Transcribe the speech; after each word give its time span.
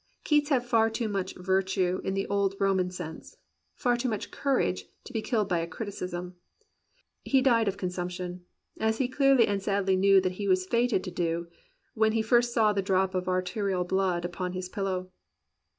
Keats 0.23 0.49
had 0.49 0.65
far 0.65 0.89
too 0.89 1.07
much 1.07 1.35
virtue 1.35 2.01
in 2.03 2.15
the 2.15 2.25
old 2.25 2.55
Roman 2.59 2.89
sense— 2.89 3.37
far 3.75 3.95
too 3.95 4.09
much 4.09 4.31
courage, 4.31 4.85
to 5.03 5.13
be 5.13 5.21
killed 5.21 5.47
by 5.47 5.59
a 5.59 5.67
criticism. 5.67 6.37
He 7.23 7.39
died 7.39 7.67
of 7.67 7.77
consumption, 7.77 8.43
as 8.79 8.97
he 8.97 9.07
clearly 9.07 9.45
and 9.45 9.61
sadly 9.61 9.95
knew 9.95 10.19
that 10.19 10.31
he 10.41 10.47
was 10.47 10.65
fated 10.65 11.03
to 11.03 11.11
do 11.11 11.49
when 11.93 12.13
he 12.13 12.23
first 12.23 12.51
saw 12.51 12.73
the 12.73 12.81
drop 12.81 13.13
of 13.13 13.27
arterial 13.27 13.83
blood 13.83 14.25
upon 14.25 14.53
his 14.53 14.69
pillow. 14.69 15.11